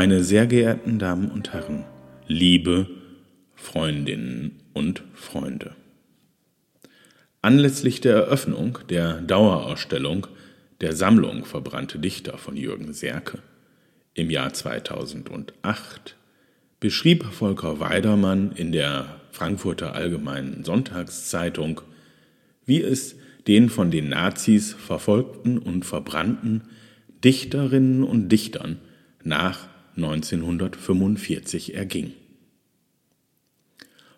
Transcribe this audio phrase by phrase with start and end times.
[0.00, 1.84] Meine sehr geehrten Damen und Herren,
[2.26, 2.88] liebe
[3.54, 5.76] Freundinnen und Freunde.
[7.42, 10.26] Anlässlich der Eröffnung der Dauerausstellung
[10.80, 13.40] der Sammlung Verbrannte Dichter von Jürgen Serke
[14.14, 16.16] im Jahr 2008
[16.80, 21.82] beschrieb Volker Weidermann in der Frankfurter Allgemeinen Sonntagszeitung,
[22.64, 26.62] wie es den von den Nazis verfolgten und verbrannten
[27.22, 28.78] Dichterinnen und Dichtern
[29.22, 32.12] nach 1945 erging.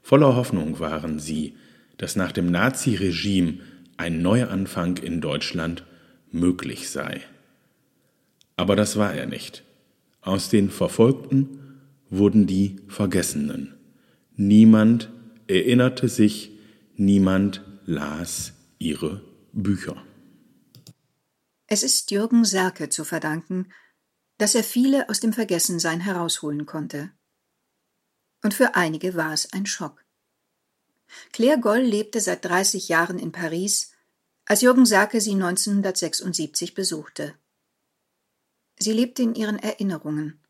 [0.02, 1.54] Voller Hoffnung waren sie,
[1.98, 3.58] dass nach dem Naziregime
[3.96, 5.84] ein Neuanfang in Deutschland
[6.30, 7.20] möglich sei.
[8.56, 9.64] Aber das war er nicht.
[10.20, 13.74] Aus den Verfolgten wurden die Vergessenen.
[14.36, 15.10] Niemand
[15.46, 16.52] erinnerte sich,
[16.96, 19.96] niemand las ihre Bücher.
[21.66, 23.68] Es ist Jürgen Serke zu verdanken,
[24.38, 27.11] dass er viele aus dem Vergessensein herausholen konnte.
[28.43, 30.05] Und für einige war es ein Schock.
[31.33, 33.93] Claire Goll lebte seit 30 Jahren in Paris,
[34.47, 37.35] als Jürgen Serke sie 1976 besuchte.
[38.79, 40.41] Sie lebte in ihren Erinnerungen,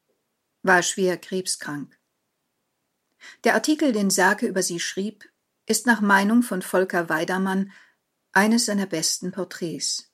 [0.63, 1.99] war schwer krebskrank.
[3.45, 5.29] Der Artikel, den Serke über sie schrieb,
[5.67, 7.73] ist nach Meinung von Volker Weidermann
[8.33, 10.12] eines seiner besten Porträts.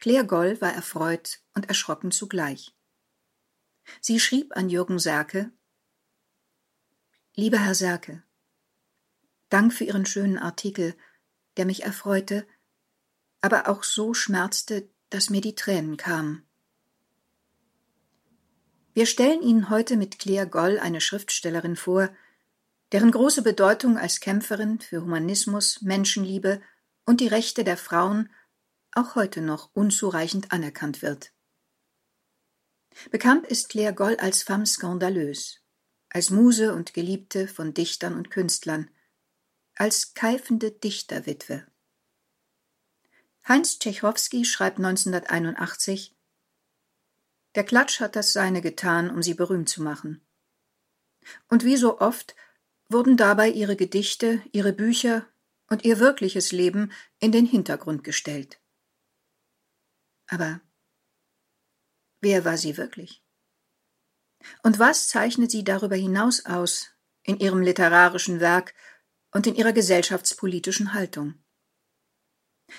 [0.00, 2.74] Claire Goll war erfreut und erschrocken zugleich.
[4.00, 5.52] Sie schrieb an Jürgen Serke
[7.34, 8.22] Lieber Herr Serke,
[9.50, 10.94] Dank für Ihren schönen Artikel,
[11.56, 12.46] der mich erfreute,
[13.40, 16.46] aber auch so schmerzte, dass mir die Tränen kamen.
[18.94, 22.10] Wir stellen Ihnen heute mit Claire Goll eine Schriftstellerin vor,
[22.92, 26.60] deren große Bedeutung als Kämpferin für Humanismus, Menschenliebe
[27.04, 28.30] und die Rechte der Frauen
[28.92, 31.32] auch heute noch unzureichend anerkannt wird.
[33.10, 35.58] Bekannt ist Claire Goll als femme scandaleuse,
[36.08, 38.90] als Muse und Geliebte von Dichtern und Künstlern,
[39.76, 41.66] als keifende Dichterwitwe.
[43.48, 46.14] Heinz Tschechowski schreibt 1981
[47.54, 50.20] Der Klatsch hat das Seine getan, um sie berühmt zu machen.
[51.48, 52.34] Und wie so oft
[52.88, 55.26] wurden dabei ihre Gedichte, ihre Bücher
[55.68, 58.59] und ihr wirkliches Leben in den Hintergrund gestellt.
[60.30, 60.60] Aber
[62.20, 63.22] wer war sie wirklich?
[64.62, 66.90] Und was zeichnet sie darüber hinaus aus
[67.24, 68.74] in ihrem literarischen Werk
[69.32, 71.34] und in ihrer gesellschaftspolitischen Haltung?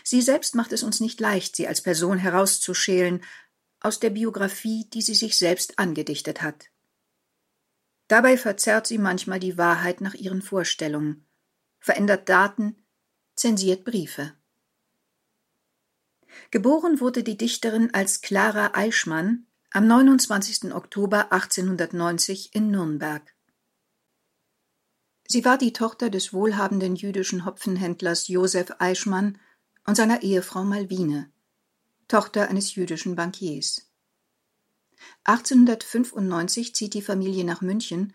[0.03, 3.23] Sie selbst macht es uns nicht leicht, sie als Person herauszuschälen
[3.81, 6.69] aus der Biografie, die sie sich selbst angedichtet hat.
[8.07, 11.28] Dabei verzerrt sie manchmal die Wahrheit nach ihren Vorstellungen,
[11.79, 12.85] verändert Daten,
[13.35, 14.41] zensiert Briefe.
[16.52, 20.74] Geboren wurde die Dichterin als Clara Eichmann am 29.
[20.74, 23.36] Oktober 1890 in Nürnberg.
[25.28, 29.40] Sie war die Tochter des wohlhabenden jüdischen Hopfenhändlers Josef Eichmann
[29.86, 31.31] und seiner Ehefrau Malvine,
[32.09, 33.90] Tochter eines jüdischen Bankiers.
[35.24, 38.13] 1895 zieht die Familie nach München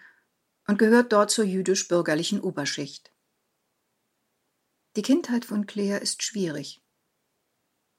[0.66, 3.12] und gehört dort zur jüdisch-bürgerlichen Oberschicht.
[4.97, 6.83] Die Kindheit von Claire ist schwierig.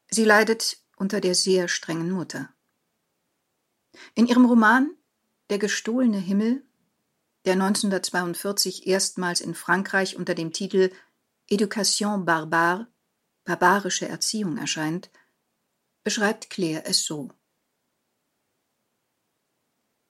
[0.09, 2.53] Sie leidet unter der sehr strengen Mutter.
[4.15, 4.95] In ihrem Roman
[5.49, 6.65] Der gestohlene Himmel,
[7.45, 10.91] der 1942 erstmals in Frankreich unter dem Titel
[11.47, 12.87] Education barbare,
[13.45, 15.09] barbarische Erziehung erscheint,
[16.03, 17.31] beschreibt Claire es so.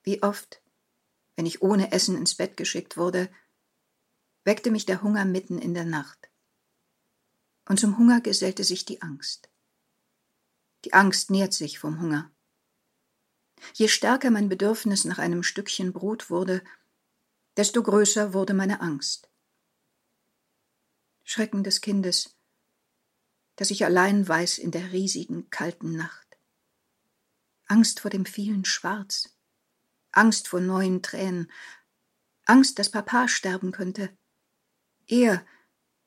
[0.02, 0.62] Wie oft,
[1.36, 3.30] wenn ich ohne Essen ins Bett geschickt wurde,
[4.44, 6.30] weckte mich der Hunger mitten in der Nacht.
[7.68, 9.48] Und zum Hunger gesellte sich die Angst.
[10.84, 12.30] Die Angst nährt sich vom Hunger.
[13.74, 16.62] Je stärker mein Bedürfnis nach einem Stückchen Brot wurde,
[17.56, 19.28] desto größer wurde meine Angst.
[21.24, 22.38] Schrecken des Kindes,
[23.56, 26.38] das ich allein weiß in der riesigen, kalten Nacht.
[27.66, 29.36] Angst vor dem vielen Schwarz,
[30.12, 31.50] Angst vor neuen Tränen,
[32.44, 34.16] Angst, dass Papa sterben könnte.
[35.06, 35.44] Er,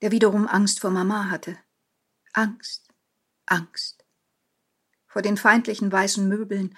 [0.01, 1.57] der wiederum Angst vor Mama hatte.
[2.33, 2.87] Angst,
[3.45, 4.00] Angst.
[5.11, 6.77] Vor den feindlichen weißen Möbeln,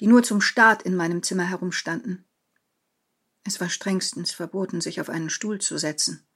[0.00, 2.24] die nur zum Start in meinem Zimmer herumstanden.
[3.44, 6.26] Es war strengstens verboten, sich auf einen Stuhl zu setzen.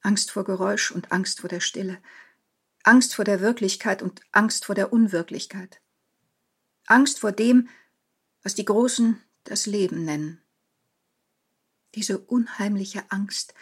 [0.00, 1.98] Angst vor Geräusch und Angst vor der Stille,
[2.82, 5.82] Angst vor der Wirklichkeit und Angst vor der Unwirklichkeit.
[6.86, 7.68] Angst vor dem,
[8.42, 10.40] was die Großen das Leben nennen.
[11.94, 13.52] Diese unheimliche Angst,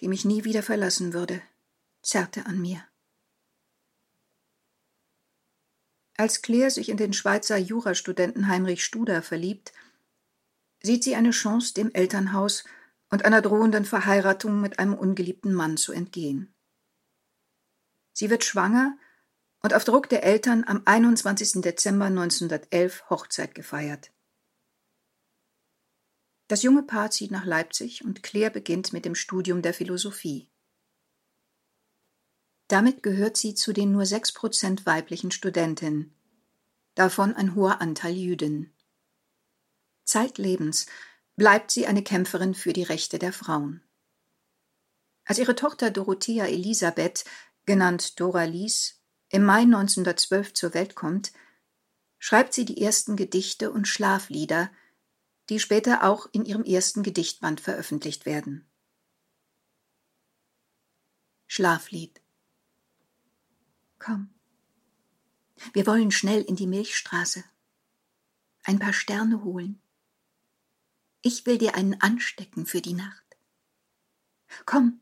[0.00, 1.40] die mich nie wieder verlassen würde,
[2.02, 2.82] zerrte an mir.
[6.16, 9.72] Als Claire sich in den Schweizer Jurastudenten Heinrich Studer verliebt,
[10.82, 12.64] sieht sie eine Chance, dem Elternhaus
[13.10, 16.54] und einer drohenden Verheiratung mit einem ungeliebten Mann zu entgehen.
[18.12, 18.96] Sie wird schwanger
[19.62, 21.60] und auf Druck der Eltern am 21.
[21.60, 24.10] Dezember 1911 Hochzeit gefeiert.
[26.48, 30.48] Das junge Paar zieht nach Leipzig und Claire beginnt mit dem Studium der Philosophie.
[32.68, 36.14] Damit gehört sie zu den nur sechs Prozent weiblichen Studentinnen,
[36.94, 38.74] davon ein hoher Anteil Jüdinnen.
[40.04, 40.86] Zeitlebens
[41.36, 43.82] bleibt sie eine Kämpferin für die Rechte der Frauen.
[45.24, 47.24] Als ihre Tochter Dorothea Elisabeth,
[47.66, 51.32] genannt Dora Lies, im Mai 1912 zur Welt kommt,
[52.18, 54.70] schreibt sie die ersten Gedichte und Schlaflieder,
[55.50, 58.68] die später auch in ihrem ersten Gedichtband veröffentlicht werden.
[61.46, 62.20] Schlaflied
[64.06, 64.30] Komm,
[65.72, 67.42] wir wollen schnell in die Milchstraße,
[68.62, 69.82] ein paar Sterne holen,
[71.22, 73.24] ich will dir einen anstecken für die Nacht.
[74.64, 75.00] Komm,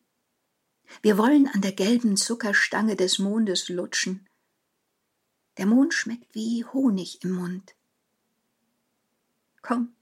[1.03, 4.27] wir wollen an der gelben Zuckerstange des Mondes lutschen.
[5.59, 7.75] Der Mond schmeckt wie Honig im Mund.
[9.61, 9.95] Komm,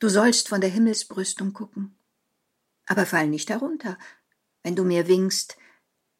[0.00, 1.94] du sollst von der Himmelsbrüstung gucken.
[2.86, 3.96] Aber fall nicht herunter,
[4.64, 5.56] wenn du mir winkst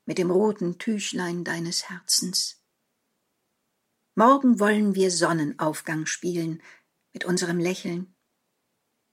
[0.06, 2.62] mit dem roten Tüchlein deines Herzens.
[4.14, 6.62] Morgen wollen wir Sonnenaufgang spielen
[7.12, 8.14] mit unserem Lächeln.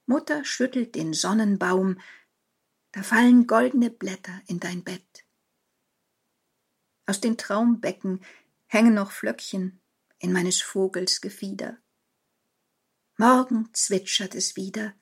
[0.06, 2.00] Mutter schüttelt den Sonnenbaum,
[2.92, 5.26] da fallen goldene Blätter in dein Bett.
[7.06, 8.24] Aus den Traumbecken
[8.66, 9.82] hängen noch Flöckchen
[10.18, 11.78] in meines Vogels Gefieder.
[13.16, 14.94] Morgen zwitschert es wieder,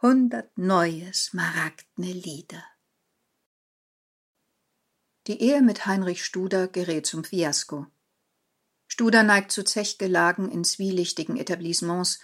[0.00, 2.64] hundert neue smaragdne Lieder.
[5.28, 7.86] Die Ehe mit Heinrich Studer gerät zum Fiasko.
[8.86, 12.20] Studer neigt zu Zechgelagen in zwielichtigen Etablissements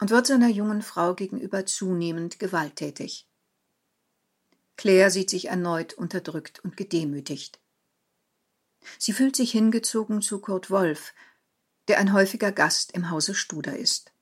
[0.00, 3.28] und wird seiner jungen Frau gegenüber zunehmend gewalttätig.
[4.78, 7.60] Claire sieht sich erneut unterdrückt und gedemütigt.
[8.98, 11.12] Sie fühlt sich hingezogen zu Kurt Wolf,
[11.88, 14.14] der ein häufiger Gast im Hause Studer ist.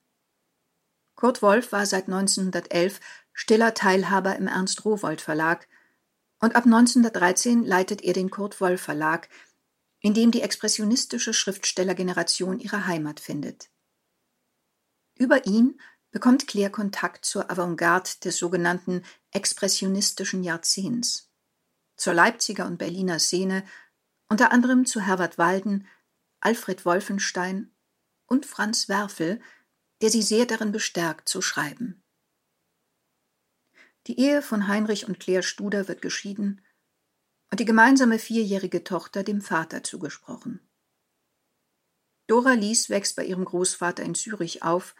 [1.14, 2.98] Kurt Wolf war seit 1911
[3.32, 5.69] stiller Teilhaber im Ernst Rowold Verlag
[6.43, 9.29] und ab 1913 leitet er den Kurt Wolf Verlag,
[10.00, 13.71] in dem die expressionistische Schriftstellergeneration ihre Heimat findet.
[15.15, 15.81] Über ihn
[16.11, 21.31] bekommt Claire Kontakt zur Avantgarde des sogenannten expressionistischen Jahrzehnts,
[21.97, 23.65] zur Leipziger und Berliner Szene,
[24.29, 25.87] unter anderem zu Herbert Walden,
[26.41, 27.73] Alfred Wolfenstein
[28.27, 29.41] und Franz Werfel,
[30.00, 32.01] der sie sehr darin bestärkt zu schreiben.
[34.06, 36.60] Die Ehe von Heinrich und Claire Studer wird geschieden
[37.50, 40.60] und die gemeinsame vierjährige Tochter dem Vater zugesprochen.
[42.26, 44.94] Dora Lies wächst bei ihrem Großvater in Zürich auf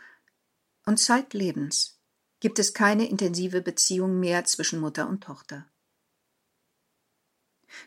[0.85, 2.01] und zeitlebens
[2.41, 5.67] gibt es keine intensive Beziehung mehr zwischen Mutter und Tochter.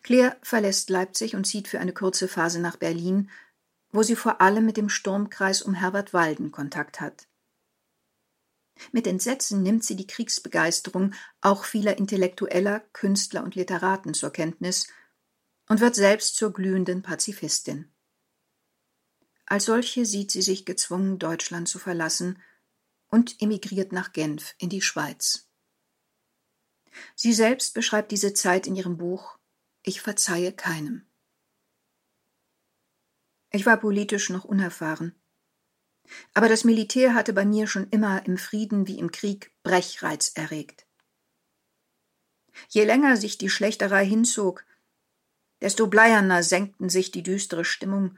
[0.02, 3.30] Claire verlässt Leipzig und zieht für eine kurze Phase nach Berlin,
[3.92, 7.28] wo sie vor allem mit dem Sturmkreis um Herbert Walden Kontakt hat.
[8.92, 14.88] Mit Entsetzen nimmt sie die Kriegsbegeisterung auch vieler Intellektueller, Künstler und Literaten zur Kenntnis
[15.68, 17.92] und wird selbst zur glühenden Pazifistin.
[19.46, 22.42] Als solche sieht sie sich gezwungen, Deutschland zu verlassen
[23.08, 25.48] und emigriert nach Genf in die Schweiz.
[27.16, 29.38] Sie selbst beschreibt diese Zeit in ihrem Buch
[29.84, 31.06] Ich verzeihe keinem.
[33.52, 35.16] Ich war politisch noch unerfahren.
[36.34, 40.86] Aber das Militär hatte bei mir schon immer im Frieden wie im Krieg Brechreiz erregt.
[42.70, 44.66] Je länger sich die Schlächterei hinzog,
[45.62, 48.18] desto bleierner senkten sich die düstere Stimmung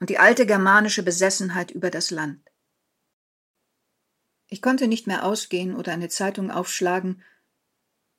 [0.00, 2.50] und die alte germanische Besessenheit über das Land.
[4.48, 7.22] Ich konnte nicht mehr ausgehen oder eine Zeitung aufschlagen,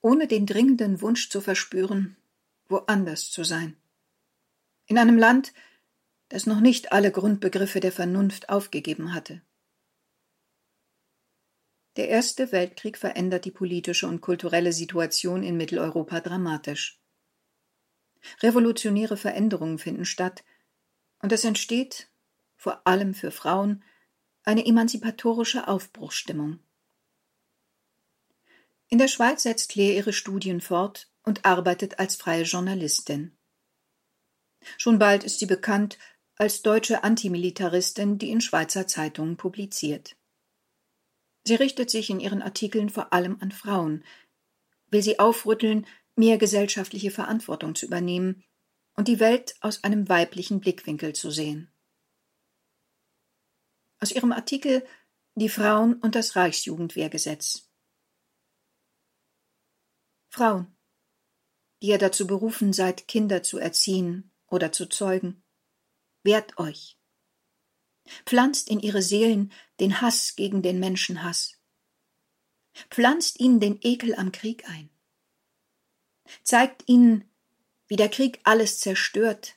[0.01, 2.17] ohne den dringenden Wunsch zu verspüren,
[2.67, 3.77] woanders zu sein.
[4.87, 5.53] In einem Land,
[6.29, 9.41] das noch nicht alle Grundbegriffe der Vernunft aufgegeben hatte.
[11.97, 16.99] Der Erste Weltkrieg verändert die politische und kulturelle Situation in Mitteleuropa dramatisch.
[18.41, 20.43] Revolutionäre Veränderungen finden statt,
[21.19, 22.09] und es entsteht,
[22.57, 23.83] vor allem für Frauen,
[24.43, 26.59] eine emanzipatorische Aufbruchsstimmung.
[28.89, 33.37] In der Schweiz setzt Claire ihre Studien fort und arbeitet als freie Journalistin.
[34.77, 35.97] Schon bald ist sie bekannt
[36.37, 40.17] als deutsche Antimilitaristin, die in Schweizer Zeitungen publiziert.
[41.45, 44.03] Sie richtet sich in ihren Artikeln vor allem an Frauen,
[44.89, 48.43] will sie aufrütteln, mehr gesellschaftliche Verantwortung zu übernehmen
[48.95, 51.71] und die Welt aus einem weiblichen Blickwinkel zu sehen.
[53.99, 54.85] aus ihrem Artikel
[55.35, 57.69] Die Frauen und das Reichsjugendwehrgesetz.
[60.29, 60.77] Frauen,
[61.81, 65.43] die ihr dazu berufen seid, Kinder zu erziehen oder zu zeugen,
[66.25, 66.97] wehrt euch.
[68.25, 71.57] Pflanzt in ihre Seelen den Hass gegen den Menschenhass.
[72.89, 74.89] Pflanzt ihnen den Ekel am Krieg ein.
[76.43, 77.23] Zeigt ihnen,
[77.87, 79.55] wie der Krieg alles zerstört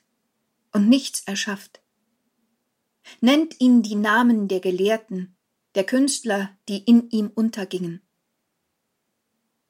[0.71, 1.81] und nichts erschafft.
[3.21, 5.35] Nennt ihnen die Namen der Gelehrten,
[5.75, 8.01] der Künstler, die in ihm untergingen.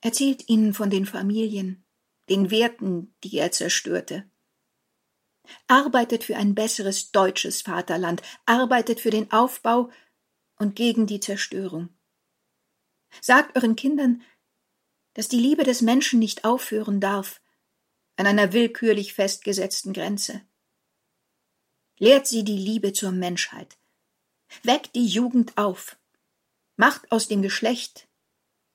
[0.02, 1.84] Erzählt ihnen von den Familien,
[2.30, 4.30] den Werten, die er zerstörte.
[5.68, 9.90] Arbeitet für ein besseres deutsches Vaterland, arbeitet für den Aufbau
[10.58, 11.90] und gegen die Zerstörung.
[13.22, 14.22] Sagt euren Kindern,
[15.14, 17.42] dass die Liebe des Menschen nicht aufhören darf
[18.16, 20.42] an einer willkürlich festgesetzten Grenze.
[21.98, 23.78] Lehrt sie die Liebe zur Menschheit.
[24.64, 25.98] Weckt die Jugend auf.
[26.76, 28.08] Macht aus dem Geschlecht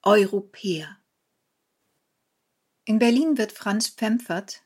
[0.02, 0.98] Europäer.
[2.84, 4.62] In Berlin wird Franz Pfemfert,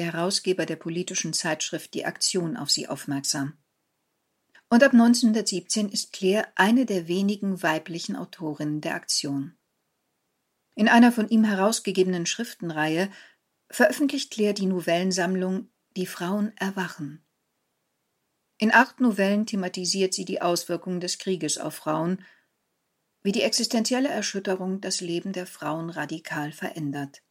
[0.00, 3.58] der Herausgeber der politischen Zeitschrift Die Aktion, auf sie aufmerksam.
[4.70, 9.58] Und ab 1917 ist Claire eine der wenigen weiblichen Autorinnen der Aktion.
[10.74, 13.10] In einer von ihm herausgegebenen Schriftenreihe
[13.68, 17.22] veröffentlicht Claire die Novellensammlung Die Frauen erwachen.
[18.56, 22.24] In acht Novellen thematisiert sie die Auswirkungen des Krieges auf Frauen,
[23.22, 27.22] wie die existenzielle Erschütterung das Leben der Frauen radikal verändert.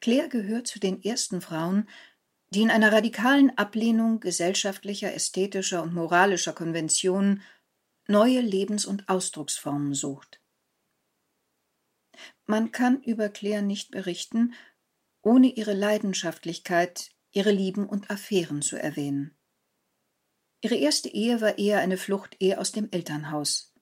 [0.00, 1.88] Claire gehört zu den ersten Frauen,
[2.50, 7.42] die in einer radikalen Ablehnung gesellschaftlicher, ästhetischer und moralischer Konventionen
[8.08, 10.40] neue Lebens- und Ausdrucksformen sucht.
[12.46, 14.54] Man kann über Claire nicht berichten,
[15.22, 19.36] ohne ihre Leidenschaftlichkeit, ihre Lieben und Affären zu erwähnen.
[20.62, 23.72] Ihre erste Ehe war eher eine Fluchtehe aus dem Elternhaus.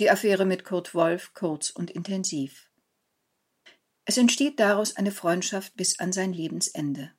[0.00, 2.71] Die Affäre mit Kurt Wolf kurz und intensiv.
[4.04, 7.12] Es entsteht daraus eine Freundschaft bis an sein Lebensende.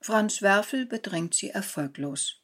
[0.00, 2.42] Franz Werfel bedrängt sie erfolglos.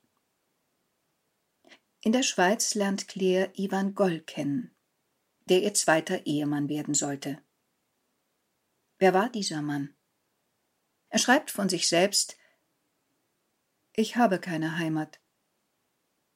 [2.02, 4.74] In der Schweiz lernt Claire Ivan Goll kennen,
[5.46, 7.42] der ihr zweiter Ehemann werden sollte.
[8.98, 9.94] Wer war dieser Mann?
[11.10, 12.38] Er schreibt von sich selbst
[13.92, 15.20] Ich habe keine Heimat.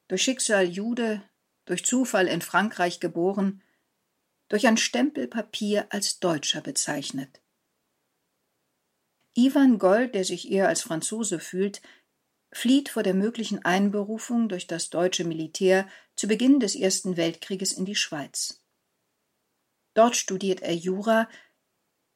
[0.08, 1.22] Durch Schicksal Jude,
[1.64, 3.62] durch Zufall in Frankreich geboren,
[4.48, 7.40] durch ein Stempelpapier als Deutscher bezeichnet.
[9.34, 11.82] Ivan Goll, der sich eher als Franzose fühlt,
[12.52, 17.84] flieht vor der möglichen Einberufung durch das deutsche Militär zu Beginn des Ersten Weltkrieges in
[17.84, 18.64] die Schweiz.
[19.94, 21.28] Dort studiert er Jura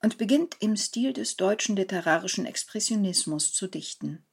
[0.00, 4.24] und beginnt im Stil des deutschen literarischen Expressionismus zu dichten.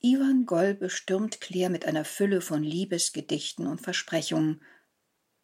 [0.00, 4.62] Ivan Goll bestürmt Claire mit einer Fülle von Liebesgedichten und Versprechungen,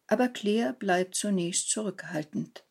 [0.07, 2.63] aber Claire bleibt zunächst zurückhaltend.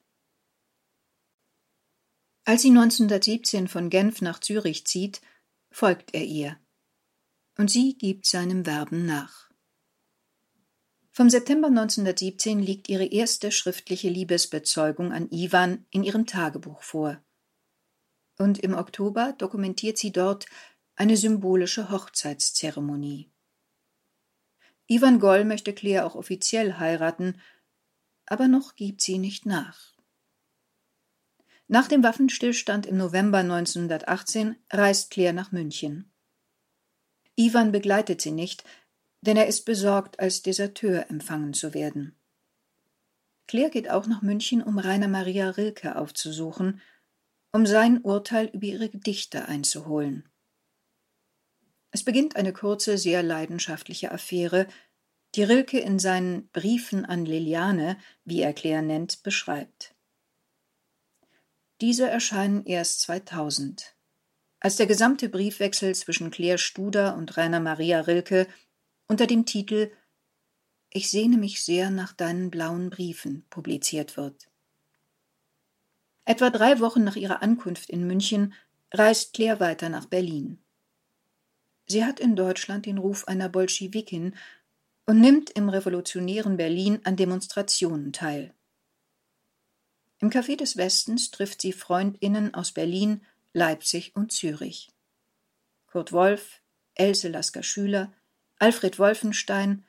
[2.45, 5.21] Als sie 1917 von Genf nach Zürich zieht,
[5.71, 6.59] folgt er ihr.
[7.57, 9.51] Und sie gibt seinem Werben nach.
[11.11, 17.23] Vom September 1917 liegt ihre erste schriftliche Liebesbezeugung an Ivan in ihrem Tagebuch vor.
[18.39, 20.47] Und im Oktober dokumentiert sie dort
[20.97, 23.32] eine symbolische Hochzeitszeremonie.
[24.93, 27.41] Ivan Goll möchte Claire auch offiziell heiraten,
[28.27, 29.95] aber noch gibt sie nicht nach.
[31.67, 36.13] Nach dem Waffenstillstand im November 1918 reist Claire nach München.
[37.37, 38.65] Ivan begleitet sie nicht,
[39.23, 42.15] denn er ist besorgt, als Deserteur empfangen zu werden.
[43.47, 46.83] Claire geht auch nach München, um Rainer Maria Rilke aufzusuchen,
[47.51, 50.29] um sein Urteil über ihre Gedichte einzuholen.
[51.93, 54.67] Es beginnt eine kurze, sehr leidenschaftliche Affäre,
[55.35, 59.95] die Rilke in seinen Briefen an Liliane, wie er Claire nennt, beschreibt.
[61.83, 63.95] Diese erscheinen erst 2000,
[64.61, 68.47] als der gesamte Briefwechsel zwischen Claire Studer und Rainer Maria Rilke
[69.07, 69.93] unter dem Titel
[70.91, 74.49] Ich sehne mich sehr nach deinen blauen Briefen publiziert wird.
[76.25, 78.55] Etwa drei Wochen nach ihrer Ankunft in München
[78.93, 80.62] reist Claire weiter nach Berlin.
[81.87, 84.35] Sie hat in Deutschland den Ruf einer Bolschewikin
[85.07, 88.55] und nimmt im revolutionären Berlin an Demonstrationen teil.
[90.21, 93.23] Im Café des Westens trifft sie Freundinnen aus Berlin,
[93.53, 94.91] Leipzig und Zürich.
[95.87, 96.63] Kurt Wolf,
[96.95, 98.13] Else Lasker Schüler,
[98.59, 99.85] Alfred Wolfenstein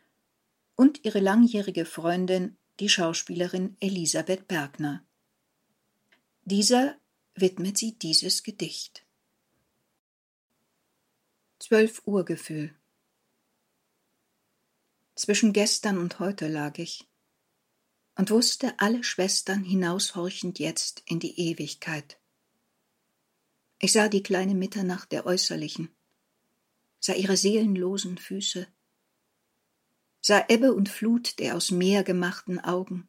[0.76, 5.06] und ihre langjährige Freundin, die Schauspielerin Elisabeth Bergner.
[6.46, 6.98] Dieser
[7.36, 9.03] widmet sie dieses Gedicht.
[11.66, 12.76] Zwölf Uhr Gefühl
[15.16, 17.08] Zwischen gestern und heute lag ich
[18.16, 22.20] und wusste alle Schwestern hinaushorchend jetzt in die Ewigkeit.
[23.80, 25.88] Ich sah die kleine Mitternacht der Äußerlichen,
[27.00, 28.68] sah ihre seelenlosen Füße,
[30.20, 33.08] sah Ebbe und Flut der aus Meer gemachten Augen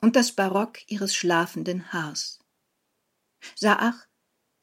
[0.00, 2.38] und das Barock ihres schlafenden Haars,
[3.54, 4.08] sah ach,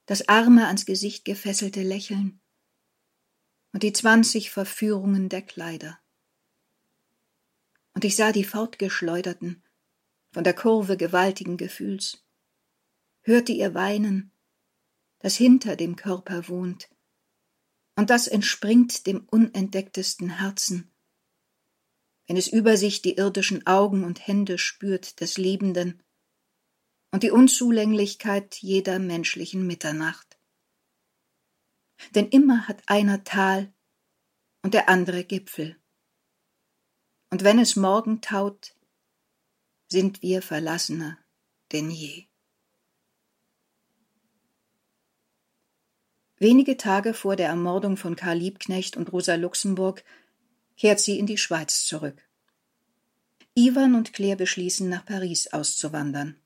[0.08, 2.41] das arme ans Gesicht gefesselte Lächeln
[3.74, 6.00] und die zwanzig Verführungen der Kleider.
[7.94, 9.64] Und ich sah die fortgeschleuderten,
[10.32, 12.24] von der Kurve gewaltigen Gefühls,
[13.22, 14.32] hörte ihr weinen,
[15.20, 16.90] das hinter dem Körper wohnt,
[17.96, 20.90] und das entspringt dem unentdecktesten Herzen,
[22.28, 26.02] wenn es über sich die irdischen Augen und Hände spürt des Liebenden
[27.12, 30.31] und die Unzulänglichkeit jeder menschlichen Mitternacht.
[32.16, 33.72] Denn immer hat einer Tal
[34.62, 35.78] und der andere Gipfel.
[37.30, 38.76] Und wenn es morgen taut,
[39.88, 41.18] sind wir verlassener
[41.72, 42.26] denn je.
[46.38, 50.04] Wenige Tage vor der Ermordung von Karl Liebknecht und Rosa Luxemburg
[50.76, 52.28] kehrt sie in die Schweiz zurück.
[53.54, 56.40] Ivan und Claire beschließen, nach Paris auszuwandern.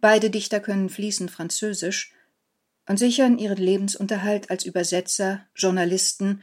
[0.00, 2.12] Beide Dichter können fließend Französisch
[2.88, 6.42] und sichern ihren Lebensunterhalt als Übersetzer, Journalisten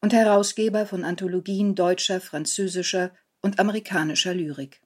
[0.00, 4.82] und Herausgeber von Anthologien deutscher, französischer und amerikanischer Lyrik.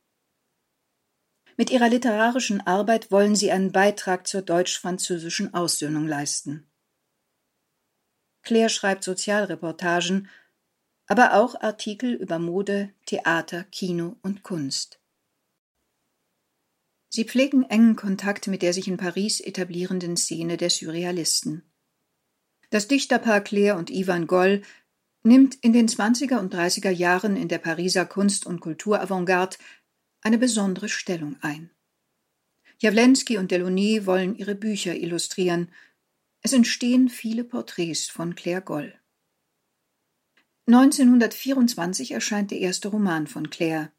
[1.57, 6.71] Mit ihrer literarischen Arbeit wollen sie einen Beitrag zur deutsch-französischen Aussöhnung leisten.
[8.43, 10.28] Claire schreibt Sozialreportagen,
[11.09, 14.98] aber auch Artikel über Mode, Theater, Kino und Kunst.
[17.10, 21.62] Sie pflegen engen Kontakt mit der sich in Paris etablierenden Szene der Surrealisten.
[22.71, 24.62] Das Dichterpaar Claire und Ivan Goll
[25.23, 29.56] nimmt in den 20er und 30er Jahren in der Pariser Kunst- und Kulturavantgarde
[30.21, 31.71] eine besondere Stellung ein.
[32.80, 35.73] Jawlensky und Delaunay wollen ihre Bücher illustrieren.
[36.42, 38.94] Es entstehen viele Porträts von Claire Goll.
[40.66, 43.90] 1924 erscheint der erste Roman von Claire,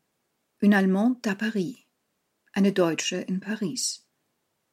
[0.61, 1.88] Une Allemande à Paris
[2.53, 4.07] eine Deutsche in Paris,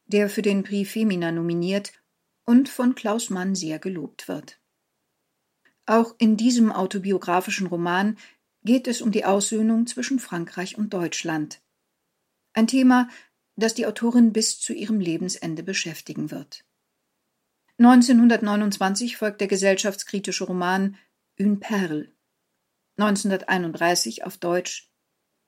[0.07, 1.93] der für den Prix Femina nominiert
[2.45, 4.61] und von Klaus Mann sehr gelobt wird.
[5.87, 8.19] Auch in diesem autobiografischen Roman
[8.65, 11.63] geht es um die Aussöhnung zwischen Frankreich und Deutschland.
[12.53, 13.09] Ein Thema,
[13.55, 16.65] das die Autorin bis zu ihrem Lebensende beschäftigen wird.
[17.79, 20.97] 1929 folgt der gesellschaftskritische Roman
[21.39, 22.13] Une Perle.
[22.97, 24.91] 1931 auf Deutsch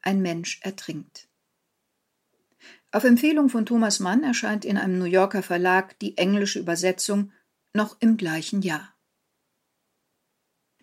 [0.02, 1.27] Ein Mensch ertrinkt.
[2.90, 7.32] Auf Empfehlung von Thomas Mann erscheint in einem New Yorker Verlag die englische Übersetzung
[7.74, 8.94] noch im gleichen Jahr.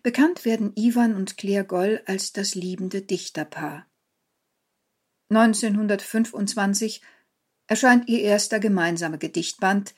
[0.02, 3.90] Bekannt werden Ivan und Claire Goll als das liebende Dichterpaar.
[5.30, 7.02] 1925
[7.66, 9.96] erscheint ihr erster gemeinsamer Gedichtband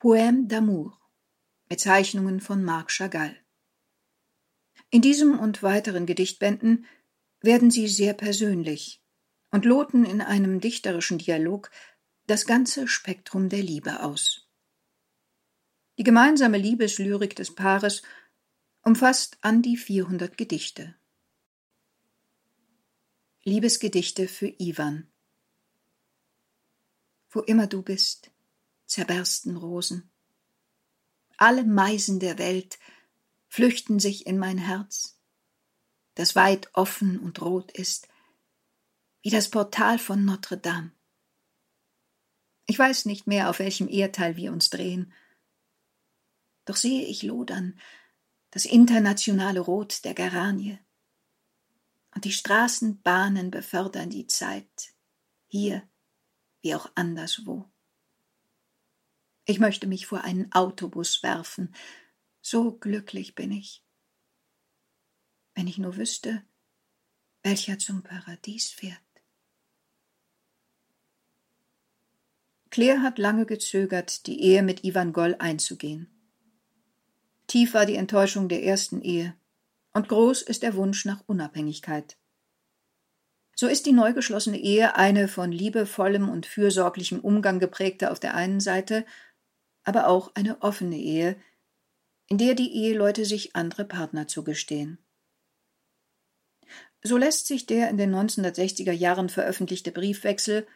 [0.00, 0.94] Poème d'amour
[1.70, 3.36] mit Zeichnungen von Marc Chagall.
[4.90, 6.86] In diesem und weiteren Gedichtbänden
[7.40, 9.03] werden sie sehr persönlich
[9.54, 11.70] und loten in einem dichterischen Dialog
[12.26, 14.48] das ganze Spektrum der Liebe aus.
[15.96, 18.02] Die gemeinsame Liebeslyrik des Paares
[18.82, 20.96] umfasst an die 400 Gedichte.
[23.44, 25.06] Liebesgedichte für Ivan
[27.30, 28.32] Wo immer du bist,
[28.86, 30.10] zerbersten Rosen.
[31.36, 32.80] Alle Meisen der Welt
[33.46, 35.16] flüchten sich in mein Herz,
[36.16, 38.08] das weit offen und rot ist,
[39.24, 40.92] wie das Portal von Notre Dame.
[42.66, 45.14] Ich weiß nicht mehr, auf welchem Erdteil wir uns drehen.
[46.66, 47.80] Doch sehe ich lodern
[48.50, 50.78] das internationale Rot der Garanie.
[52.14, 54.92] Und die Straßenbahnen befördern die Zeit,
[55.46, 55.88] hier
[56.60, 57.64] wie auch anderswo.
[59.46, 61.74] Ich möchte mich vor einen Autobus werfen,
[62.42, 63.82] so glücklich bin ich.
[65.54, 66.44] Wenn ich nur wüsste,
[67.42, 69.03] welcher zum Paradies fährt.
[72.74, 76.08] Claire hat lange gezögert, die Ehe mit Ivan Goll einzugehen.
[77.46, 79.36] Tief war die Enttäuschung der ersten Ehe,
[79.92, 82.16] und groß ist der Wunsch nach Unabhängigkeit.
[83.54, 88.34] So ist die neu geschlossene Ehe eine von liebevollem und fürsorglichem Umgang geprägte auf der
[88.34, 89.06] einen Seite,
[89.84, 91.36] aber auch eine offene Ehe,
[92.26, 94.98] in der die Eheleute sich andere Partner zugestehen.
[97.04, 100.66] So lässt sich der in den 1960er Jahren veröffentlichte Briefwechsel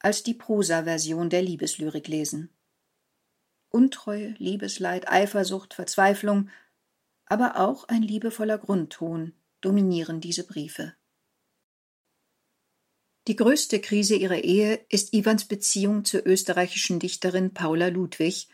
[0.00, 2.50] als die Prosa-Version der Liebeslyrik lesen.
[3.70, 6.48] Untreue, Liebesleid, Eifersucht, Verzweiflung,
[7.26, 10.94] aber auch ein liebevoller Grundton dominieren diese Briefe.
[13.26, 18.48] Die größte Krise ihrer Ehe ist Iwans Beziehung zur österreichischen Dichterin Paula Ludwig,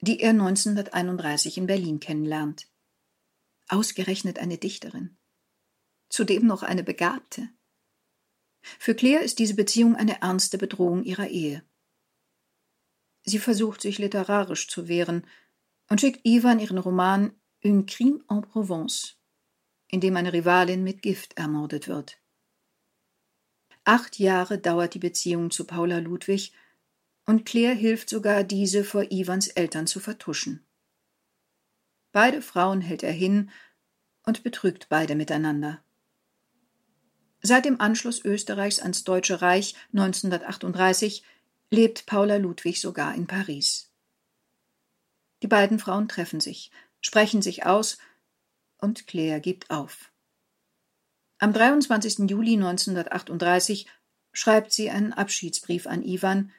[0.00, 2.68] die er 1931 in Berlin kennenlernt.
[3.68, 5.16] Ausgerechnet eine Dichterin.
[6.08, 7.48] Zudem noch eine Begabte.
[8.78, 11.62] Für Claire ist diese Beziehung eine ernste Bedrohung ihrer Ehe.
[13.24, 15.26] Sie versucht sich literarisch zu wehren
[15.88, 17.32] und schickt Ivan ihren Roman
[17.64, 19.16] Un crime en Provence,
[19.88, 22.18] in dem eine Rivalin mit Gift ermordet wird.
[23.84, 26.52] Acht Jahre dauert die Beziehung zu Paula Ludwig
[27.26, 30.66] und Claire hilft sogar, diese vor Ivans Eltern zu vertuschen.
[32.10, 33.50] Beide Frauen hält er hin
[34.24, 35.82] und betrügt beide miteinander.
[37.42, 41.24] Seit dem Anschluss Österreichs ans Deutsche Reich 1938
[41.70, 43.90] lebt Paula Ludwig sogar in Paris.
[45.42, 47.98] Die beiden Frauen treffen sich, sprechen sich aus
[48.78, 50.12] und Claire gibt auf.
[51.38, 52.30] Am 23.
[52.30, 53.88] Juli 1938
[54.32, 56.52] schreibt sie einen Abschiedsbrief an Ivan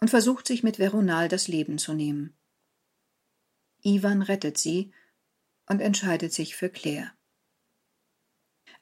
[0.00, 2.36] und versucht sich mit Veronal das Leben zu nehmen.
[3.82, 4.92] Ivan rettet sie
[5.66, 7.12] und entscheidet sich für Claire.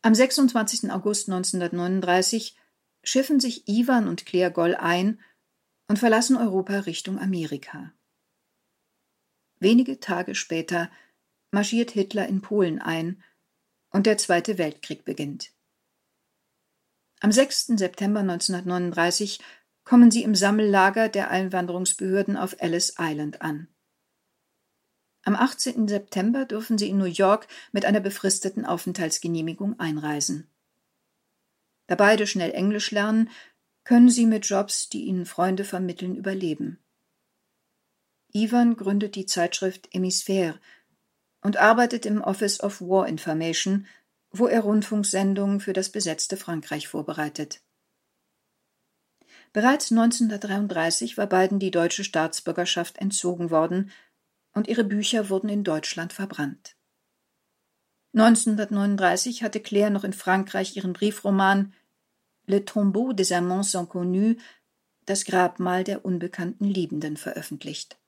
[0.07, 0.93] Am 26.
[0.93, 2.57] August 1939
[3.03, 5.21] schiffen sich Ivan und Claire Goll ein
[5.89, 7.93] und verlassen Europa Richtung Amerika.
[9.59, 10.93] Wenige Tage später
[11.51, 13.21] marschiert Hitler in Polen ein
[13.91, 15.51] und der Zweite Weltkrieg beginnt.
[17.19, 17.73] Am 6.
[17.77, 19.41] September 1939
[19.83, 23.67] kommen sie im Sammellager der Einwanderungsbehörden auf Ellis Island an.
[25.27, 25.89] Am 18.
[25.89, 30.49] September dürfen sie in New York mit einer befristeten Aufenthaltsgenehmigung einreisen.
[31.89, 33.29] Da beide schnell Englisch lernen,
[33.83, 36.79] können sie mit Jobs, die ihnen Freunde vermitteln, überleben.
[38.33, 40.61] Ivan gründet die Zeitschrift Hemisphäre
[41.41, 43.89] und arbeitet im Office of War Information,
[44.31, 47.63] wo er Rundfunksendungen für das besetzte Frankreich vorbereitet.
[49.53, 53.91] Bereits 1933 war beiden die deutsche Staatsbürgerschaft entzogen worden
[54.57, 56.77] und ihre Bücher wurden in Deutschland verbrannt.
[58.15, 61.75] 1939 hatte Claire noch in Frankreich ihren Briefroman
[62.47, 64.37] Le Tombeau des Amants Inconnus,
[65.05, 67.99] das Grabmal der unbekannten Liebenden, veröffentlicht.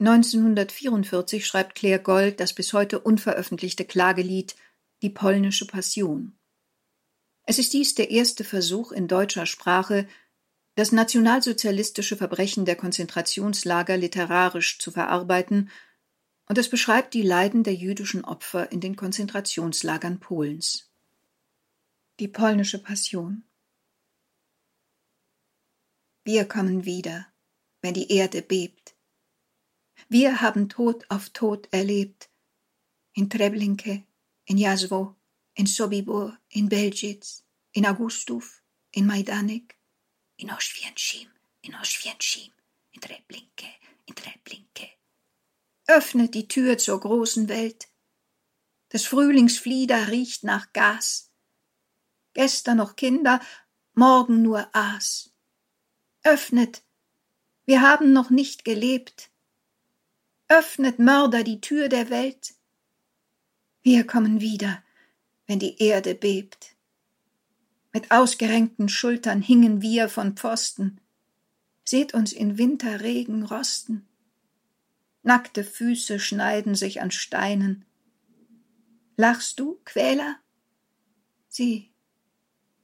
[0.00, 4.56] 1944 schreibt Claire Gold das bis heute unveröffentlichte Klagelied
[5.00, 6.36] Die polnische Passion.
[7.44, 10.08] Es ist dies der erste Versuch in deutscher Sprache,
[10.76, 15.70] das nationalsozialistische Verbrechen der Konzentrationslager literarisch zu verarbeiten,
[16.48, 20.92] und es beschreibt die Leiden der jüdischen Opfer in den Konzentrationslagern Polens.
[22.20, 23.42] Die polnische Passion.
[26.24, 27.26] Wir kommen wieder,
[27.80, 28.94] wenn die Erde bebt.
[30.08, 32.30] Wir haben Tod auf Tod erlebt.
[33.14, 34.04] In Treblinke,
[34.44, 35.16] in Jaswo,
[35.54, 37.24] in Sobibor, in Beljic,
[37.72, 38.62] in Augustów,
[38.92, 39.76] in Majdanek,
[40.36, 41.30] in Oświęcim,
[41.62, 42.52] in Oświęcim,
[42.92, 43.66] in Treblinke,
[44.06, 44.86] in Treblinke.
[45.88, 47.88] Öffnet die Tür zur großen Welt.
[48.88, 51.30] Das Frühlingsflieder riecht nach Gas.
[52.34, 53.40] Gestern noch Kinder,
[53.94, 55.30] morgen nur Aas.
[56.22, 56.82] Öffnet,
[57.64, 59.30] wir haben noch nicht gelebt.
[60.48, 62.54] Öffnet Mörder die Tür der Welt.
[63.82, 64.84] Wir kommen wieder,
[65.46, 66.75] wenn die Erde bebt.
[67.96, 71.00] Mit ausgerenkten Schultern hingen wir von Pfosten.
[71.82, 74.06] Seht uns in Winterregen rosten.
[75.22, 77.86] Nackte Füße schneiden sich an Steinen.
[79.16, 80.36] Lachst du, Quäler?
[81.48, 81.90] Sieh,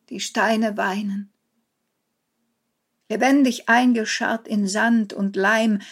[0.08, 1.30] die Steine weinen.
[3.10, 5.82] Lebendig eingescharrt in Sand und Leim,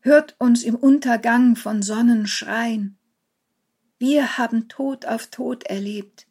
[0.00, 2.98] hört uns im Untergang von Sonnenschrein.
[4.00, 6.26] Wir haben Tod auf Tod erlebt.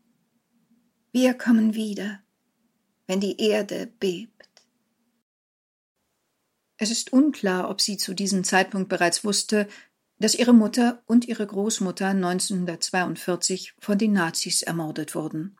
[1.12, 2.22] Wir kommen wieder,
[3.08, 4.32] wenn die Erde bebt.
[6.78, 9.68] Es ist unklar, ob sie zu diesem Zeitpunkt bereits wusste,
[10.20, 15.58] dass ihre Mutter und ihre Großmutter 1942 von den Nazis ermordet wurden.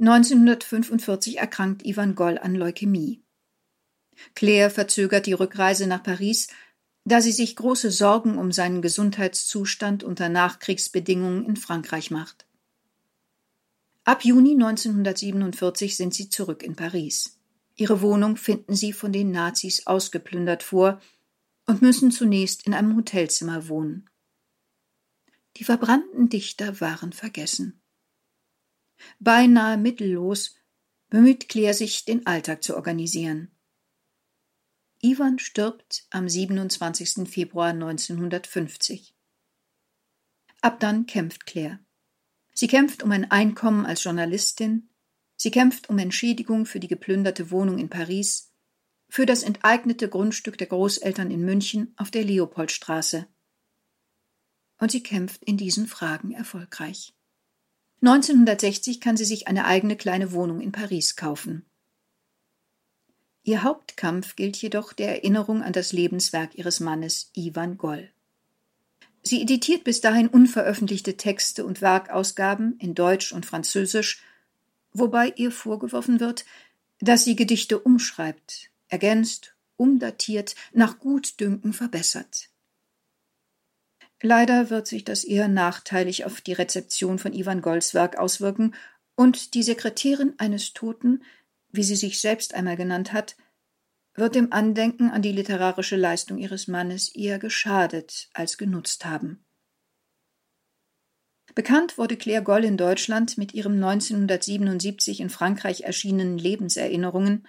[0.00, 3.22] 1945 erkrankt Ivan Goll an Leukämie.
[4.34, 6.48] Claire verzögert die Rückreise nach Paris,
[7.04, 12.46] da sie sich große Sorgen um seinen Gesundheitszustand unter Nachkriegsbedingungen in Frankreich macht.
[14.04, 17.40] Ab Juni 1947 sind sie zurück in Paris.
[17.74, 21.00] Ihre Wohnung finden sie von den Nazis ausgeplündert vor
[21.66, 24.10] und müssen zunächst in einem Hotelzimmer wohnen.
[25.56, 27.80] Die verbrannten Dichter waren vergessen.
[29.18, 30.54] Beinahe mittellos
[31.08, 33.50] bemüht Claire sich, den Alltag zu organisieren.
[35.00, 37.28] Ivan stirbt am 27.
[37.28, 39.14] Februar 1950.
[40.60, 41.83] Ab dann kämpft Claire.
[42.54, 44.88] Sie kämpft um ein Einkommen als Journalistin,
[45.36, 48.52] sie kämpft um Entschädigung für die geplünderte Wohnung in Paris,
[49.08, 53.26] für das enteignete Grundstück der Großeltern in München auf der Leopoldstraße.
[54.78, 57.14] Und sie kämpft in diesen Fragen erfolgreich.
[58.02, 61.64] 1960 kann sie sich eine eigene kleine Wohnung in Paris kaufen.
[63.42, 68.13] Ihr Hauptkampf gilt jedoch der Erinnerung an das Lebenswerk ihres Mannes Ivan Goll.
[69.26, 74.22] Sie editiert bis dahin unveröffentlichte Texte und Werkausgaben in Deutsch und Französisch,
[74.92, 76.44] wobei ihr vorgeworfen wird,
[77.00, 82.50] dass sie Gedichte umschreibt, ergänzt, umdatiert, nach Gutdünken verbessert.
[84.22, 88.74] Leider wird sich das eher nachteilig auf die Rezeption von Ivan Golds Werk auswirken
[89.16, 91.22] und die Sekretärin eines Toten,
[91.72, 93.36] wie sie sich selbst einmal genannt hat,
[94.14, 99.44] wird dem Andenken an die literarische Leistung ihres Mannes eher geschadet als genutzt haben.
[101.54, 107.46] Bekannt wurde Claire Goll in Deutschland mit ihrem 1977 in Frankreich erschienenen Lebenserinnerungen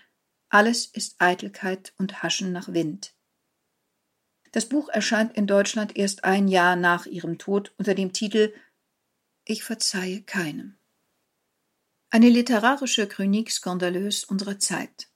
[0.49, 3.15] Alles ist Eitelkeit und Haschen nach Wind.
[4.51, 8.54] Das Buch erscheint in Deutschland erst ein Jahr nach ihrem Tod unter dem Titel
[9.43, 10.78] Ich verzeihe keinem.
[12.10, 15.10] Eine literarische Chronique skandalös unserer Zeit.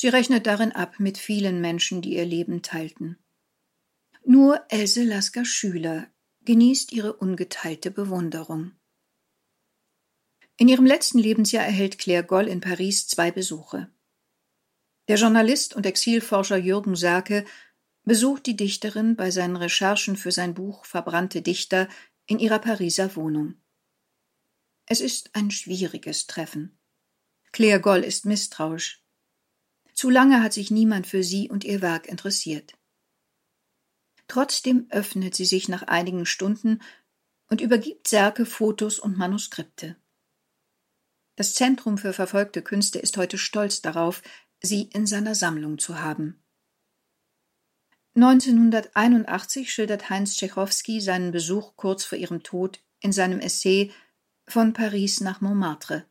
[0.00, 3.18] Sie rechnet darin ab mit vielen Menschen, die ihr Leben teilten.
[4.24, 6.08] Nur Else Lasker Schüler
[6.46, 8.72] genießt ihre ungeteilte Bewunderung.
[10.56, 13.92] In ihrem letzten Lebensjahr erhält Claire Goll in Paris zwei Besuche.
[15.08, 17.44] Der Journalist und Exilforscher Jürgen Sake
[18.04, 21.90] besucht die Dichterin bei seinen Recherchen für sein Buch Verbrannte Dichter
[22.24, 23.56] in ihrer Pariser Wohnung.
[24.86, 26.78] Es ist ein schwieriges Treffen.
[27.52, 28.99] Claire Goll ist misstrauisch.
[30.00, 32.72] Zu lange hat sich niemand für sie und ihr Werk interessiert.
[34.28, 36.80] Trotzdem öffnet sie sich nach einigen Stunden
[37.48, 39.96] und übergibt Serke Fotos und Manuskripte.
[41.36, 44.22] Das Zentrum für verfolgte Künste ist heute stolz darauf,
[44.62, 46.42] sie in seiner Sammlung zu haben.
[48.14, 53.92] 1981 schildert Heinz Tschechowski seinen Besuch kurz vor ihrem Tod in seinem Essay
[54.46, 56.09] Von Paris nach Montmartre.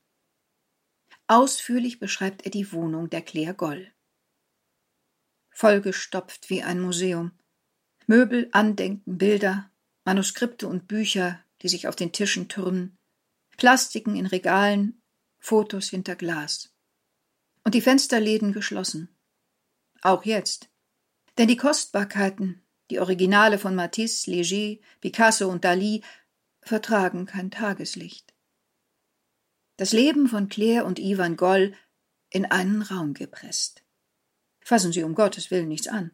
[1.31, 3.91] Ausführlich beschreibt er die Wohnung der Claire Goll.
[5.51, 7.33] Vollgestopft wie ein Museum.
[8.07, 9.69] Möbel, Andenken, Bilder,
[10.05, 12.97] Manuskripte und Bücher, die sich auf den Tischen türmen,
[13.57, 15.03] Plastiken in Regalen,
[15.37, 16.73] Fotos hinter Glas.
[17.63, 19.15] Und die Fensterläden geschlossen.
[20.01, 20.71] Auch jetzt.
[21.37, 26.01] Denn die Kostbarkeiten, die Originale von Matisse, Leger, Picasso und Dali,
[26.63, 28.33] vertragen kein Tageslicht
[29.79, 31.73] das Leben von Claire und Ivan Goll
[32.29, 33.81] in einen Raum gepresst.
[34.59, 36.11] Fassen Sie um Gottes Willen nichts an.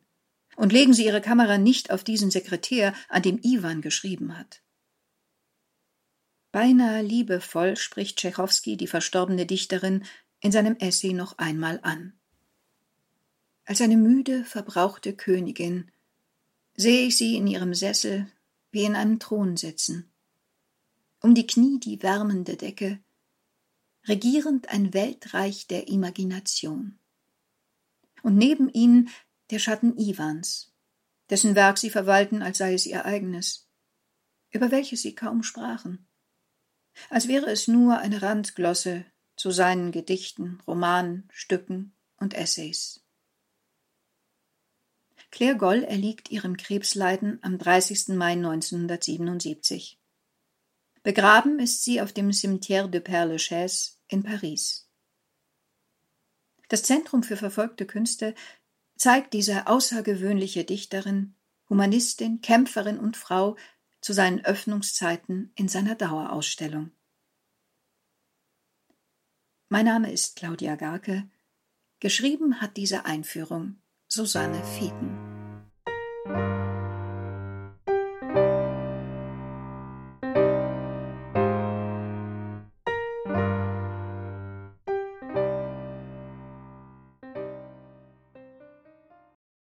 [0.56, 4.62] Und legen Sie Ihre Kamera nicht auf diesen Sekretär, an dem Ivan geschrieben hat.
[6.51, 10.06] Beinahe liebevoll spricht Tschechowski die verstorbene Dichterin
[10.41, 12.13] in seinem Essay noch einmal an.
[13.65, 15.91] Als eine müde, verbrauchte Königin
[16.75, 18.28] sehe ich sie in ihrem Sessel
[18.69, 20.12] wie in einem Thron sitzen.
[21.19, 22.99] Um die Knie die wärmende Decke,
[24.08, 27.00] regierend ein Weltreich der Imagination.
[28.24, 29.10] Und neben ihnen
[29.52, 30.74] der Schatten Iwans,
[31.30, 33.70] dessen Werk sie verwalten, als sei es ihr eigenes,
[34.52, 36.08] über welches sie kaum sprachen,
[37.10, 43.02] als wäre es nur eine Randglosse zu seinen Gedichten, Romanen, Stücken und Essays.
[45.32, 48.10] Claire Goll erliegt ihrem Krebsleiden am 30.
[48.10, 50.00] Mai 1977.
[51.04, 54.89] Begraben ist sie auf dem Cimetière de Père-Lachaise in Paris.
[56.70, 58.34] Das Zentrum für verfolgte Künste
[58.98, 61.36] zeigt diese außergewöhnliche Dichterin,
[61.70, 63.56] Humanistin, Kämpferin und Frau
[64.02, 66.91] zu seinen Öffnungszeiten in seiner Dauerausstellung.
[69.68, 71.28] Mein Name ist Claudia Garke.
[72.00, 75.25] Geschrieben hat diese Einführung Susanne Fieten.